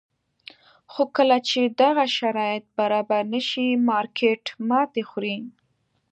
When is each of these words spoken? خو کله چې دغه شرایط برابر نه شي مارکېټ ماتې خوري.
خو 0.91 1.01
کله 1.15 1.37
چې 1.49 1.61
دغه 1.81 2.05
شرایط 2.17 2.65
برابر 2.79 3.23
نه 3.33 3.41
شي 3.49 3.67
مارکېټ 3.89 4.43
ماتې 4.69 5.03
خوري. 5.09 5.37